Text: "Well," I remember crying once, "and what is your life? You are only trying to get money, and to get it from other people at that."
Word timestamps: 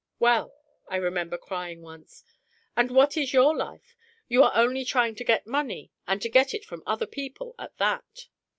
"Well," 0.17 0.55
I 0.87 0.95
remember 0.95 1.37
crying 1.37 1.83
once, 1.83 2.23
"and 2.75 2.89
what 2.89 3.15
is 3.15 3.33
your 3.33 3.55
life? 3.55 3.95
You 4.27 4.41
are 4.41 4.55
only 4.55 4.83
trying 4.83 5.13
to 5.13 5.23
get 5.23 5.45
money, 5.45 5.91
and 6.07 6.19
to 6.23 6.27
get 6.27 6.55
it 6.55 6.65
from 6.65 6.81
other 6.87 7.05
people 7.05 7.53
at 7.59 7.77
that." 7.77 8.27